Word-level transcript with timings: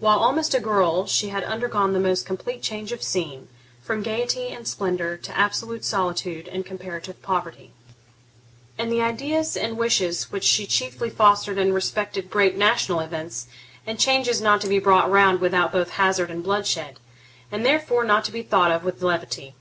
While 0.00 0.18
almost 0.18 0.52
a 0.54 0.60
girl 0.60 1.06
she 1.06 1.30
had 1.30 1.44
undergone 1.44 1.94
the 1.94 1.98
most 1.98 2.26
complete 2.26 2.60
change 2.62 2.92
of 2.92 3.02
scene, 3.02 3.48
from 3.82 4.02
gaiety 4.02 4.48
and 4.48 4.68
splendour 4.68 5.16
to 5.16 5.34
absolute 5.34 5.82
solitude 5.82 6.46
and 6.48 6.66
comparative 6.66 7.22
poverty; 7.22 7.72
and 8.76 8.92
the 8.92 9.00
ideas 9.00 9.56
and 9.56 9.78
wishes 9.78 10.24
which 10.30 10.44
she 10.44 10.66
chiefly 10.66 11.08
fostered 11.08 11.56
respected 11.56 12.28
great 12.28 12.54
national 12.58 13.00
events, 13.00 13.46
and 13.86 13.98
changes 13.98 14.42
not 14.42 14.60
to 14.60 14.68
be 14.68 14.78
brought 14.78 15.10
round 15.10 15.40
without 15.40 15.72
both 15.72 15.92
hazard 15.92 16.30
and 16.30 16.42
bloodshed, 16.44 17.00
and 17.50 17.64
therefore 17.64 18.04
not 18.04 18.26
to 18.26 18.30
be 18.30 18.42
thought 18.42 18.70
of 18.70 18.84
with 18.84 19.00
levity. 19.02 19.54